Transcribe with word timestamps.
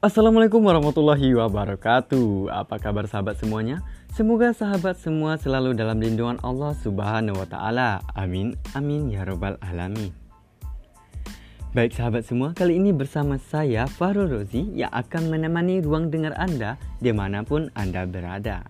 Assalamualaikum 0.00 0.64
warahmatullahi 0.64 1.36
wabarakatuh. 1.36 2.48
Apa 2.48 2.80
kabar 2.80 3.04
sahabat 3.04 3.36
semuanya? 3.36 3.84
Semoga 4.16 4.56
sahabat 4.56 4.96
semua 4.96 5.36
selalu 5.36 5.76
dalam 5.76 6.00
lindungan 6.00 6.40
Allah 6.40 6.72
Subhanahu 6.72 7.36
wa 7.36 7.44
taala. 7.44 8.00
Amin. 8.16 8.56
Amin 8.72 9.12
ya 9.12 9.28
rabbal 9.28 9.60
alamin. 9.60 10.08
Baik 11.76 11.92
sahabat 11.92 12.24
semua, 12.24 12.56
kali 12.56 12.80
ini 12.80 12.96
bersama 12.96 13.36
saya 13.36 13.84
Farul 13.84 14.32
Rozi 14.32 14.72
yang 14.72 14.88
akan 14.88 15.28
menemani 15.28 15.84
ruang 15.84 16.08
dengar 16.08 16.32
Anda 16.40 16.80
di 16.96 17.12
mana 17.12 17.44
pun 17.44 17.68
Anda 17.76 18.08
berada. 18.08 18.64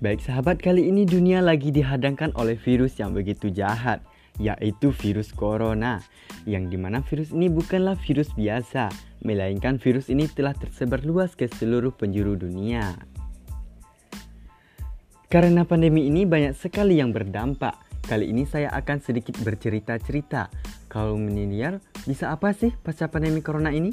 Baik 0.00 0.24
sahabat, 0.24 0.64
kali 0.64 0.88
ini 0.88 1.04
dunia 1.04 1.44
lagi 1.44 1.68
dihadangkan 1.68 2.32
oleh 2.40 2.56
virus 2.56 2.96
yang 2.96 3.12
begitu 3.12 3.52
jahat, 3.52 4.00
yaitu 4.38 4.94
virus 4.94 5.34
corona. 5.34 6.00
Yang 6.48 6.64
di 6.74 6.78
mana 6.80 7.04
virus 7.04 7.30
ini 7.34 7.52
bukanlah 7.52 7.98
virus 8.00 8.32
biasa, 8.32 8.88
melainkan 9.22 9.76
virus 9.76 10.08
ini 10.08 10.30
telah 10.30 10.54
tersebar 10.56 11.04
luas 11.04 11.36
ke 11.36 11.50
seluruh 11.50 11.92
penjuru 11.92 12.38
dunia. 12.38 12.96
Karena 15.28 15.68
pandemi 15.68 16.08
ini 16.08 16.24
banyak 16.24 16.56
sekali 16.56 16.96
yang 16.96 17.12
berdampak, 17.12 17.88
Kali 18.08 18.32
ini 18.32 18.48
saya 18.48 18.72
akan 18.72 19.04
sedikit 19.04 19.36
bercerita-cerita. 19.44 20.48
Kalau 20.88 21.20
milenial 21.20 21.84
bisa 22.08 22.32
apa 22.32 22.56
sih 22.56 22.72
pasca 22.72 23.04
pandemi 23.04 23.44
corona 23.44 23.68
ini? 23.68 23.92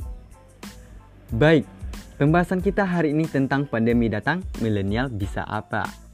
Baik, 1.36 1.68
pembahasan 2.16 2.64
kita 2.64 2.88
hari 2.88 3.12
ini 3.12 3.28
tentang 3.28 3.68
pandemi 3.68 4.08
datang, 4.08 4.40
milenial 4.64 5.12
bisa 5.12 5.44
apa? 5.44 6.05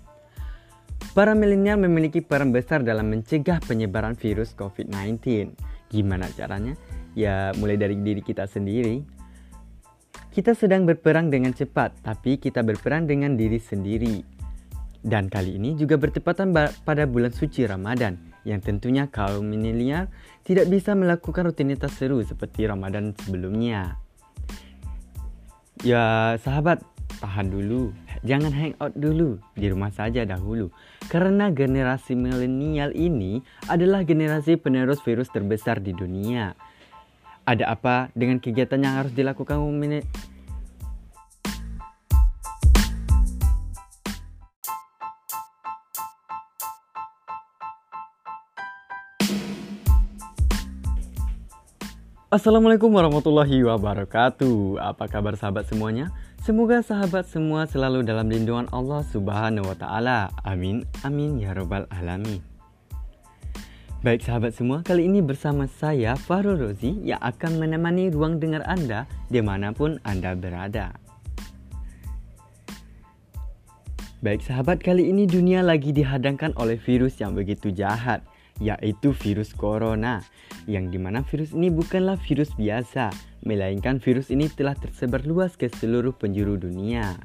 Para 1.12 1.36
milenial 1.36 1.76
memiliki 1.76 2.24
peran 2.24 2.56
besar 2.56 2.88
dalam 2.88 3.12
mencegah 3.12 3.60
penyebaran 3.68 4.16
virus 4.16 4.56
COVID-19. 4.56 5.52
Gimana 5.92 6.32
caranya? 6.32 6.80
Ya, 7.20 7.52
mulai 7.60 7.76
dari 7.76 8.00
diri 8.00 8.24
kita 8.24 8.48
sendiri. 8.48 9.04
Kita 10.32 10.56
sedang 10.56 10.88
berperang 10.88 11.28
dengan 11.28 11.52
cepat, 11.52 12.00
tapi 12.00 12.40
kita 12.40 12.64
berperang 12.64 13.12
dengan 13.12 13.36
diri 13.36 13.60
sendiri. 13.60 14.24
Dan 15.04 15.28
kali 15.28 15.60
ini 15.60 15.76
juga 15.76 16.00
bertepatan 16.00 16.56
pada 16.88 17.04
bulan 17.04 17.36
suci 17.36 17.68
Ramadan 17.68 18.16
yang 18.48 18.64
tentunya 18.64 19.12
kaum 19.12 19.44
milenial 19.44 20.08
tidak 20.48 20.72
bisa 20.72 20.96
melakukan 20.96 21.52
rutinitas 21.52 21.92
seru 21.92 22.24
seperti 22.24 22.72
Ramadan 22.72 23.12
sebelumnya. 23.20 24.00
Ya 25.84 26.40
sahabat, 26.40 26.80
tahan 27.20 27.52
dulu. 27.52 27.92
Jangan 28.22 28.54
hangout 28.54 28.94
dulu 28.94 29.42
di 29.58 29.66
rumah 29.66 29.90
saja 29.90 30.22
dahulu. 30.30 30.70
Karena 31.10 31.50
generasi 31.50 32.14
milenial 32.14 32.94
ini 32.94 33.42
adalah 33.66 34.06
generasi 34.06 34.62
penerus 34.62 35.02
virus 35.02 35.34
terbesar 35.34 35.82
di 35.82 35.90
dunia. 35.90 36.54
Ada 37.50 37.74
apa 37.74 38.14
dengan 38.14 38.38
kegiatan 38.38 38.78
yang 38.78 39.02
harus 39.02 39.14
dilakukan 39.18 39.58
Assalamualaikum 52.32 52.88
warahmatullahi 52.96 53.60
wabarakatuh. 53.68 54.80
Apa 54.80 55.12
kabar 55.12 55.36
sahabat 55.36 55.68
semuanya? 55.68 56.16
Semoga 56.42 56.82
sahabat 56.82 57.30
semua 57.30 57.70
selalu 57.70 58.02
dalam 58.02 58.26
lindungan 58.26 58.66
Allah 58.74 59.06
Subhanahu 59.06 59.62
wa 59.62 59.78
taala. 59.78 60.34
Amin. 60.42 60.82
Amin 61.06 61.38
ya 61.38 61.54
rabbal 61.54 61.86
alamin. 61.94 62.42
Baik 64.02 64.26
sahabat 64.26 64.58
semua, 64.58 64.82
kali 64.82 65.06
ini 65.06 65.22
bersama 65.22 65.70
saya 65.70 66.18
Farul 66.18 66.58
Rozi 66.58 66.98
yang 67.06 67.22
akan 67.22 67.62
menemani 67.62 68.10
ruang 68.10 68.42
dengar 68.42 68.66
Anda 68.66 69.06
di 69.30 69.38
mana 69.38 69.70
pun 69.70 70.02
Anda 70.02 70.34
berada. 70.34 70.98
Baik 74.26 74.42
sahabat, 74.42 74.82
kali 74.82 75.14
ini 75.14 75.30
dunia 75.30 75.62
lagi 75.62 75.94
dihadangkan 75.94 76.58
oleh 76.58 76.82
virus 76.82 77.22
yang 77.22 77.38
begitu 77.38 77.70
jahat 77.70 78.26
yaitu 78.58 79.14
virus 79.14 79.54
corona. 79.54 80.26
Yang 80.66 80.86
di 80.90 80.98
mana 80.98 81.22
virus 81.22 81.54
ini 81.54 81.70
bukanlah 81.70 82.18
virus 82.18 82.50
biasa, 82.58 83.14
melainkan 83.42 83.98
virus 83.98 84.30
ini 84.30 84.50
telah 84.50 84.78
tersebar 84.78 85.26
luas 85.26 85.58
ke 85.58 85.70
seluruh 85.70 86.14
penjuru 86.14 86.58
dunia. 86.58 87.18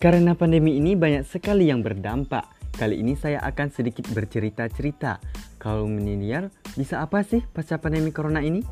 Karena 0.00 0.32
pandemi 0.32 0.80
ini 0.80 0.96
banyak 0.96 1.28
sekali 1.28 1.68
yang 1.68 1.84
berdampak, 1.84 2.48
kali 2.80 3.04
ini 3.04 3.12
saya 3.20 3.44
akan 3.44 3.68
sedikit 3.68 4.08
bercerita-cerita. 4.16 5.20
Kalau 5.60 5.84
milenial 5.84 6.48
bisa 6.72 7.04
apa 7.04 7.20
sih 7.20 7.44
pasca 7.52 7.76
pandemi 7.76 8.08
corona 8.08 8.40
ini? 8.40 8.64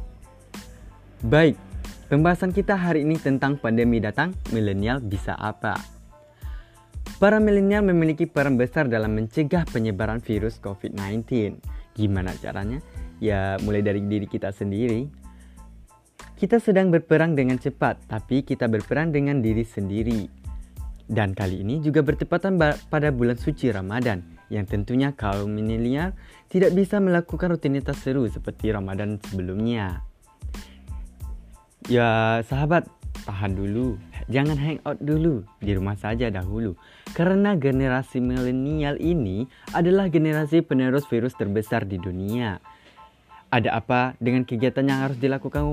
Baik, 1.20 1.60
pembahasan 2.08 2.56
kita 2.56 2.80
hari 2.80 3.04
ini 3.04 3.20
tentang 3.20 3.60
pandemi 3.60 4.00
datang, 4.00 4.32
milenial 4.56 5.04
bisa 5.04 5.36
apa? 5.36 5.76
Para 7.20 7.42
milenial 7.42 7.82
memiliki 7.84 8.24
peran 8.24 8.56
besar 8.56 8.88
dalam 8.88 9.12
mencegah 9.12 9.68
penyebaran 9.68 10.22
virus 10.22 10.56
COVID-19. 10.64 11.58
Gimana 11.92 12.30
caranya? 12.38 12.78
Ya, 13.18 13.58
mulai 13.66 13.82
dari 13.82 13.98
diri 14.02 14.30
kita 14.30 14.54
sendiri. 14.54 15.10
Kita 16.38 16.62
sedang 16.62 16.94
berperang 16.94 17.34
dengan 17.34 17.58
cepat, 17.58 18.06
tapi 18.06 18.46
kita 18.46 18.70
berperang 18.70 19.10
dengan 19.10 19.42
diri 19.42 19.66
sendiri. 19.66 20.30
Dan 21.08 21.34
kali 21.34 21.66
ini 21.66 21.82
juga 21.82 22.04
bertepatan 22.06 22.54
pada 22.86 23.08
bulan 23.10 23.34
suci 23.34 23.74
Ramadan, 23.74 24.22
yang 24.46 24.62
tentunya 24.68 25.10
kaum 25.16 25.50
milenial 25.50 26.14
tidak 26.46 26.78
bisa 26.78 27.02
melakukan 27.02 27.58
rutinitas 27.58 27.98
seru 27.98 28.28
seperti 28.30 28.70
Ramadan 28.70 29.18
sebelumnya. 29.18 30.06
Ya, 31.90 32.38
sahabat, 32.46 32.86
tahan 33.26 33.56
dulu. 33.58 33.98
Jangan 34.28 34.60
hangout 34.60 35.00
dulu 35.00 35.42
di 35.58 35.72
rumah 35.72 35.96
saja 35.96 36.28
dahulu. 36.28 36.76
Karena 37.16 37.56
generasi 37.56 38.20
milenial 38.20 39.00
ini 39.00 39.48
adalah 39.72 40.12
generasi 40.12 40.60
penerus 40.60 41.08
virus 41.08 41.32
terbesar 41.34 41.88
di 41.88 41.96
dunia. 41.96 42.60
Ada 43.48 43.80
apa 43.80 44.12
dengan 44.20 44.44
kegiatan 44.44 44.84
yang 44.84 45.08
harus 45.08 45.16
dilakukan 45.16 45.64